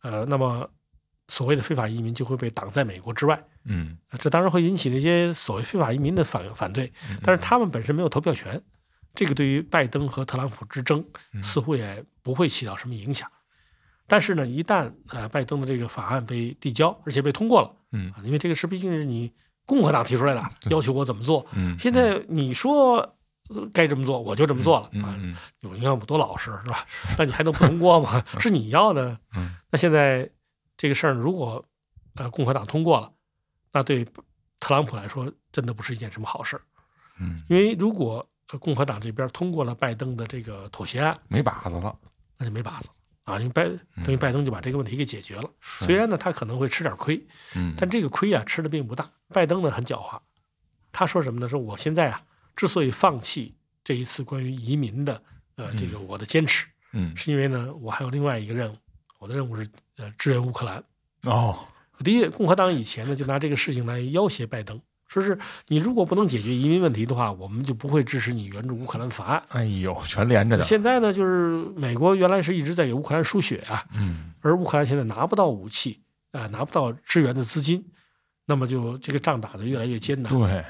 [0.07, 0.71] 呃，那么
[1.29, 3.42] 所谓的非法移民就会被挡在美国之外。
[3.64, 3.99] 嗯。
[4.11, 8.62] 呃这当然会引起那些所谓非法移民的反反对，嗯但是他们本身没有投票权，
[9.14, 11.42] 这个对于拜登和特朗普之争嗯。
[11.42, 13.29] 似乎也不会起到什么影响。
[14.07, 18.12] 但是呢，一旦呃拜登的这个法案被递交，而且被通过了嗯。
[18.12, 19.33] 啊，因为这个是毕竟是你
[19.64, 20.40] 共和党提出来的，
[20.71, 23.15] 要求我怎么做，嗯，现在你说呃
[23.72, 25.14] 该这么做，我就这么做了啊。
[25.14, 26.87] 嗯嗯有你看我多老实是吧？
[27.18, 28.24] 那你还能不通过吗？
[28.40, 29.18] 是你要的。
[29.35, 30.28] 嗯那现在
[30.76, 31.64] 这个事儿如果
[32.14, 33.12] 呃共和党通过了，
[33.72, 34.04] 那对
[34.59, 36.62] 特朗普来说真的不是一件什么好事儿，
[37.20, 41.96] 嗯，因为如果呃共和党这边通过了拜登的这个妥协案，没把子了，
[42.38, 42.88] 那就没把子
[43.24, 43.64] 啊，因为拜
[44.04, 45.50] 等于拜登就把这个问题给解决了。
[45.61, 49.11] 是虽然呢他可能会吃点亏，嗯，但这个亏啊吃的并不大。
[49.28, 50.20] 拜登呢很狡猾，
[50.92, 51.48] 他说什么呢？
[51.48, 52.22] 说我现在啊
[52.57, 55.23] 之所以放弃这一次关于移民的
[55.55, 58.77] 呃这个我的坚持，嗯是因为呢我还有另外一个任务，
[59.21, 60.83] 我的任务是呃支援乌克兰。
[61.23, 61.59] 哦，
[62.03, 65.38] 第一，共和党以前呢就拿这个事情来要挟拜登，说是
[65.69, 69.42] 你如果不能解决移民问题的话，我们就不会支持你援助乌克兰的法案。
[69.49, 76.01] 哎呦，全连着的，现在呢，就是美国原来是一直在给乌克兰输血啊，嗯而乌克兰现在拿不到武器，
[76.33, 77.85] 啊、拿不到支援的资金，
[78.47, 80.33] 那么就这个仗打得越来越艰难。
[80.33, 80.64] 对，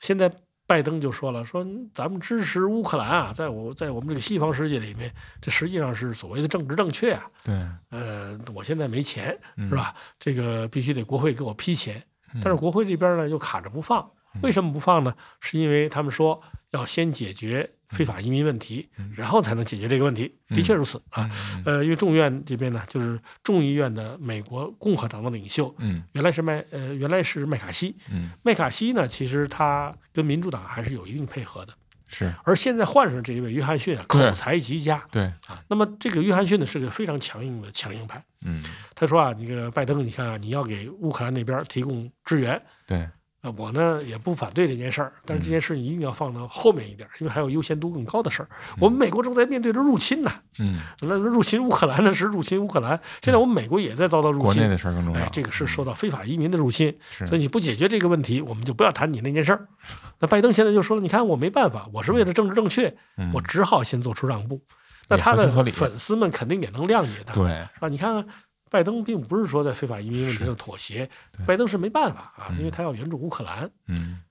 [0.00, 0.32] 现在
[0.72, 7.28] 拜登就说了，说咱们支持乌克兰啊，在我在我们这个西方世界里面，这实际上是所谓的政治正确啊。
[7.44, 7.54] 对，
[7.90, 9.74] 呃，我现在没钱嗯是？
[9.74, 9.94] 吧？
[10.18, 14.10] 这个必须得国会给我批钱，嗯但是国会这边呢又卡着不放。
[14.40, 15.14] 为什么不放呢？
[15.40, 20.34] 是因为他们说要先解决非法移民问题，然后才能解决这个问题。
[20.48, 21.30] 的确如此啊。
[21.56, 27.96] 嗯呃，因为众议院这边呢，就是众议院的美国共和党的领袖，嗯原来是麦呃原来是麦卡锡。
[28.10, 31.72] 嗯，麦卡锡呢，其实他跟民主党还是有一定配合的。
[32.14, 35.64] 是而现在换上这一位约翰逊啊，口才极佳对，啊。
[35.68, 38.22] 那么这个约翰逊呢，是个非常强硬的强硬派。
[38.44, 38.62] 嗯
[38.94, 43.08] 他说啊，这个拜登，你看啊，你要给乌克兰那边提供支援，对，
[43.42, 48.48] 呃，我呢也不反对这件事儿，但是这件事你一定要放到后面一点，因为还有优先度更高的事儿。
[48.78, 57.26] 我们美国正在面对着入侵呢，嗯，那入侵乌克兰呢是入侵乌克兰，现在我们美国也在遭到入侵，国内的事儿更重要，哎，这个是受到非法移民的入侵，是。
[57.26, 59.66] 所以你不解决这个问题，我们就不要谈你那件事儿。
[60.20, 64.60] 那拜登现在就说了，你看我没办法，我是为了政治正确，嗯我只好先做出让步。
[65.08, 67.50] 那他的粉丝们肯定也能谅解他，对，
[67.80, 68.24] 啊，你看看
[68.72, 71.08] 拜登并不是说在非法移民问题上妥协，
[71.46, 73.70] 拜登是没办法啊，因为他要援助乌克兰。
[73.86, 74.22] 嗯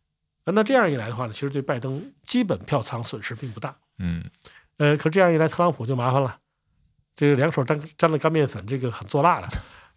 [0.44, 3.76] 啊那这样一来的话呢，其实对拜登基本票仓损失并不大。
[4.00, 4.24] 嗯
[4.78, 6.40] 呃，可这样一来，特朗普就麻烦了，
[7.14, 9.48] 这个两手沾沾了干面粉，这个很做辣的。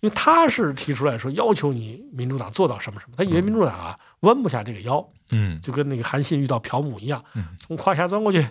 [0.04, 8.46] 因为他是提出来说要求你民主党做到什么什么，他以为民主党啊弯不下这个腰，嗯就跟那个韩信遇到朴母一样嗯，从胯下钻过去。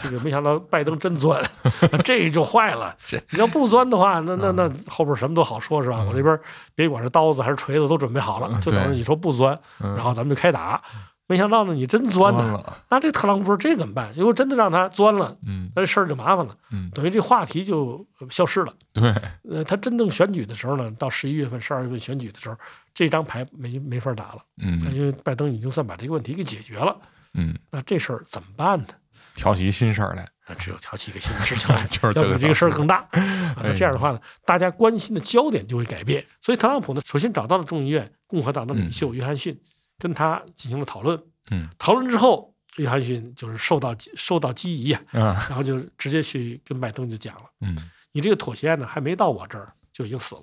[0.00, 1.42] 这个没想到拜登真钻，
[2.04, 3.20] 这就坏了是。
[3.30, 5.96] 你要不钻的话，那那那后边什么都好说，是吧？
[6.02, 6.38] 嗯我这边
[6.76, 10.80] 别管是刀子还是锤子都准备好了，嗯就等着你说不钻，嗯，然后咱们就开打。
[11.28, 12.52] 没想到呢，你真钻呢。
[12.52, 14.12] 了，那这特朗普说这怎么办？
[14.16, 18.72] 如果真的让他钻了，嗯那这事儿就麻烦了，嗯，等于这话题就呃消失了。
[18.92, 19.12] 对，
[19.50, 22.56] 呃，他真正选举的时候呢，到十一月份、十二月份选举的时候，
[22.94, 26.96] 这张牌没没法打了，嗯因为拜登已经算把这个问题给解决了。
[27.34, 28.86] 嗯，那这事儿怎么办呢？
[29.34, 33.06] 挑起一新事儿来，那只有挑起一个新的事情来， 就是要比这个事儿更大。
[33.12, 36.24] 那这样的话呢，大家关心的焦点就会改变。
[36.40, 39.54] 所以特朗普呢，首先找到了众议院共和党的领袖约翰逊，
[39.98, 41.20] 跟他进行了讨论。
[41.50, 47.76] 嗯讨论之后，约翰逊就是受到受到激疑啊，啊，然后就直接去跟拜登就讲了：“嗯
[48.12, 50.42] 你这个妥协案呢，还没到我这儿就已经死了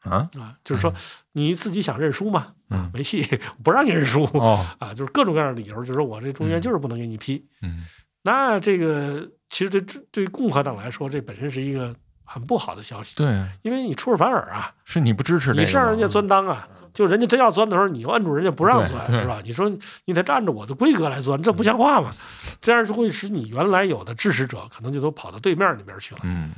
[0.00, 0.56] 啊，啊！
[0.64, 0.92] 就是说
[1.32, 3.22] 你自己想认输嘛，啊嗯，没戏，
[3.62, 7.46] 不让你认输哦，啊，就是各种各样的理由，就是说我这中间就是不能给你批。
[7.62, 7.86] 嗯
[8.24, 11.94] 那这个其实对对共和党来说，这本身是一个
[12.32, 19.40] 很不好的消息，对，因为你出尔反尔啊，是你不支持你是让人家钻裆啊，就人家真要钻的时候，你又摁住人家不让钻，是吧？
[19.44, 19.70] 你说
[20.06, 22.12] 你得按照我的规格来钻，这不像话嘛？
[22.60, 26.22] 这样就会使你原来有的支持者可能就都跑到对面那边去了。
[26.24, 26.52] 嗯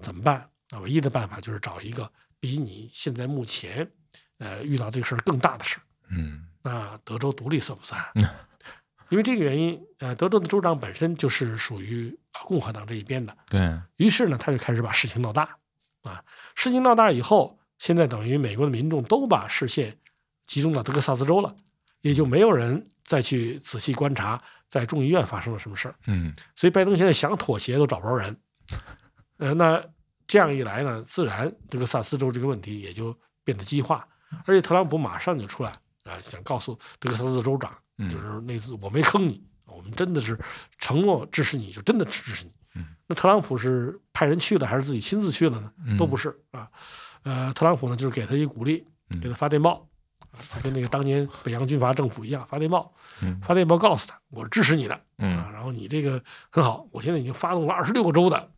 [0.00, 0.48] 怎么办？
[0.70, 3.88] 那唯一的办法就是找一个比你现在目前
[4.38, 5.82] 呃遇到这个事儿更大的事儿。
[6.10, 8.24] 嗯那德州独立算不算嗯？
[9.08, 15.56] 因为这个原因，呃，德州的州长本身就是属于啊共和党这一边的，对，于是呢，他就开始把事情闹大，
[16.02, 16.22] 啊，
[16.54, 19.96] 事情闹大以后，现在等于美国的民众都把视线
[20.46, 21.54] 集中到德克萨斯州了，
[22.00, 25.94] 也就没有人再去仔细观察在众议院发生了什么事儿。
[26.06, 28.36] 嗯所以拜登现在想妥协都找不着人。
[29.38, 29.82] 呃，那
[30.26, 34.06] 这样一来呢，自然德克萨斯州这个问题也就变得激化，
[34.44, 35.70] 而且特朗普马上就出来
[36.04, 40.38] 啊、想告诉德克萨斯州长，嗯就是那次我没坑你，我们真的是
[40.78, 42.52] 承诺支持你，就真的支持你。
[42.74, 45.72] 嗯那特朗普是派人去了，还是自己亲自去了呢？
[45.84, 46.68] 嗯都不是啊。
[47.24, 49.84] 呃，特朗普呢，就是给他一鼓励，嗯给他发电报，
[50.30, 58.48] 啊他跟那个当年北洋军阀政府一样，发电报，嗯发电报告诉他，我支持你的，嗯啊，然后你这个很好，我现在已经发动了二十六个州的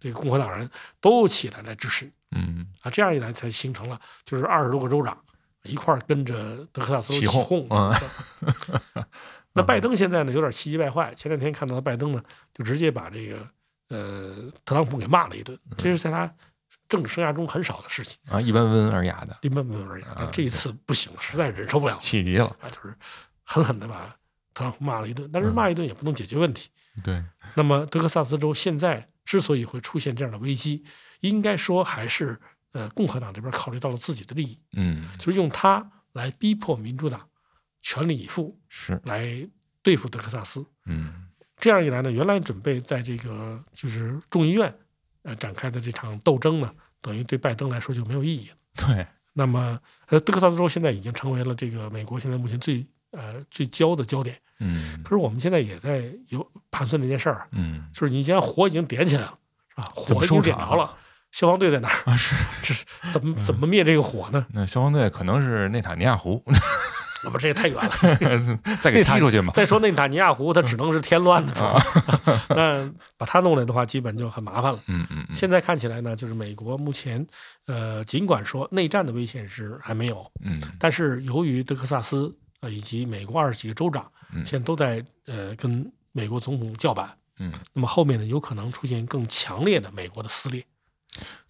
[0.00, 0.68] 这个共和党人
[1.00, 5.16] 都起来来支持你嗯啊，这样一来才形成了就是二十多个州长
[5.62, 7.68] 一块儿跟着德克萨斯起哄哄。
[9.50, 9.54] 嗯。
[9.54, 12.22] 那拜登现在呢有点气急败坏，前两天看到拜登呢
[12.54, 13.48] 就直接把这个
[13.88, 16.32] 呃特朗普给骂了一顿，这是在他
[16.88, 20.04] 政治生涯中很少的事情，啊，一般温文尔雅的，一般般而已。
[20.16, 22.46] 但这一次不行了，实在忍受不了了气急了。
[22.60, 22.94] 啊，就是
[23.44, 24.14] 狠狠的把
[24.54, 26.68] 特朗普骂了一顿，但是骂一顿也不能解决问题。
[27.04, 27.22] 对，
[27.54, 30.84] 那么德克萨斯州现在之所以会出现这样的危机，
[31.20, 32.38] 应该说还是
[32.72, 35.08] 呃共和党这边考虑到了自己的利益，嗯。
[35.16, 37.28] 就是用它来逼迫民主党
[37.82, 39.26] 全力以赴是，来
[39.82, 40.64] 对付德克萨斯。
[40.86, 41.26] 嗯
[41.58, 44.74] 这样一来呢，原来准备在这个就是众议院
[45.24, 48.56] 呃展开的这场斗争呢，等于对拜登来说就没有意义了。
[48.74, 54.40] 对，那么呃德克萨斯州现在已经成为了这个美国现在目前最呃最焦的焦点。
[54.58, 59.38] 嗯可是我们现在也在有盘算这件事儿啊，嗯就是你现在火已经点起来了，
[59.68, 59.92] 是吧？
[59.94, 60.96] 火已经点着了，
[61.30, 62.10] 消防队在哪儿？
[62.10, 64.46] 啊是，这是怎么怎么灭这个火呢？
[64.50, 66.58] 那消防队可能是内塔尼亚胡，那
[67.28, 68.58] 不这也太远了。
[68.80, 69.52] 再给踢出去嘛。
[69.52, 71.60] 再说内塔尼亚胡，他只能是添乱的主，
[72.54, 74.78] 那把他弄来的话，基本就很麻烦了。
[74.86, 77.26] 嗯嗯嗯现在看起来呢，就是美国目前，
[77.66, 90.64] 呃，尽管说内战的危险是还没有，嗯但是由于德克萨斯呃以及美国二十几个州长嗯现在都在呃跟美国总统叫板，嗯，那么后面呢有可能出现更强烈的美国的撕裂。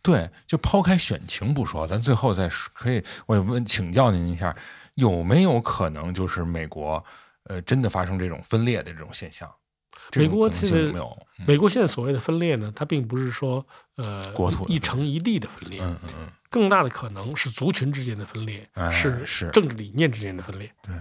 [0.03, 4.55] 对，就抛开选情不说，咱最后再说，可以，我也问请教您一下，
[4.95, 7.05] 有没有可能就是美国，
[7.45, 9.51] 呃，真的发生这种分裂的这种现象？
[10.17, 11.17] 美国现在没有？
[11.39, 13.65] 嗯美国现在所谓的分裂呢，它并不是说
[13.97, 20.71] 呃国土一城一地的分裂，嗯嗯嗯，更大的可能是族群之间的分裂，哎是是政治理念之间的分裂。
[20.83, 20.95] 对，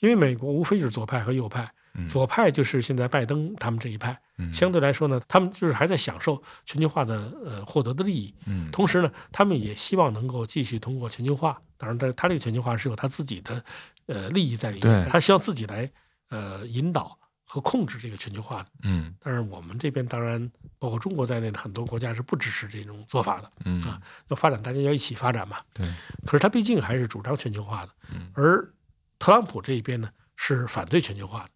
[0.00, 1.70] 因为美国无非就是左派和右派，嗯
[2.08, 4.52] 左派就是现在拜登他们这一派，嗯。
[4.52, 8.70] 相对来说呢，他们就是还在享受全球化的呃获得的利益，嗯。
[8.70, 13.62] 同时呢，他们也希望能够继续通过全球化，当然，他他这个全球化是有他自己的
[14.06, 15.90] 呃利益在里面，他希望自己来
[16.30, 18.68] 呃引导和控制这个全球化的。
[18.84, 19.14] 嗯。
[19.20, 23.82] 但是我们这边当然包括中国在内的很多国家是不支持这种做法的，嗯。
[23.82, 25.58] 啊要发展大家要一起发展嘛。
[25.74, 25.86] 对，
[26.24, 28.30] 可是他毕竟还是主张全球化的，嗯。
[28.34, 28.72] 而
[29.18, 31.50] 特朗普这一边呢是反对全球化的。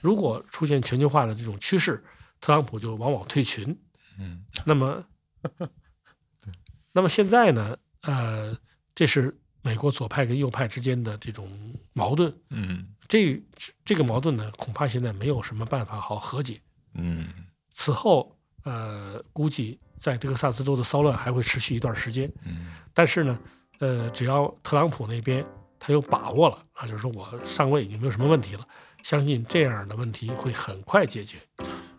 [0.00, 2.02] 如果出现全球化的这种趋势，
[2.40, 3.76] 特朗普就往往退群。
[4.18, 5.04] 嗯那么，
[6.92, 7.76] 那么现在呢？
[8.02, 8.56] 呃，
[8.94, 11.48] 这是美国左派跟右派之间的这种
[11.92, 12.34] 矛盾。
[12.50, 13.42] 嗯这
[13.84, 16.60] 这个矛盾呢，恐怕现在没有什么办法好和解。
[16.94, 17.28] 嗯
[17.70, 22.30] 此后，呃，估计在德克萨斯州的骚乱还会持续一段时间。
[22.44, 23.38] 嗯但是呢，
[23.78, 25.44] 呃，只要特朗普那边
[25.78, 28.66] 他有把握了啊，就是说我上位已经没有什么问题了，
[29.02, 31.38] 相信这样的问题会很快解决。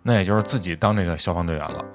[0.03, 1.85] 那也就是自己当这个消防队员了。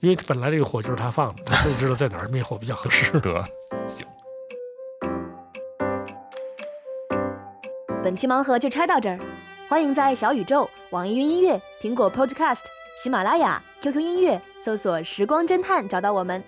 [0.00, 3.10] 因为本来这个火就是他放的，他就知道在哪儿灭火比较合适。
[3.20, 3.42] 得，
[3.88, 4.06] 行，
[8.04, 9.18] 本期盲盒就拆到这儿，
[9.68, 12.60] 欢迎在小宇宙、网易云音乐、苹果 Podcast、
[13.02, 16.42] 喜马拉雅、QQ 音乐搜索“时光侦探”找到我们。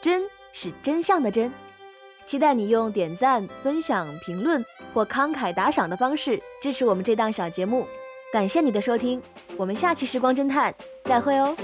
[0.00, 1.52] 真是真相的真，
[2.26, 4.62] 期待你用点赞、分享、评论
[4.92, 7.86] 或慷慨打赏的方式支持我们这档小节目。
[8.32, 9.22] 感谢你的收听，
[9.56, 11.56] 我们下期时光侦探再会哦。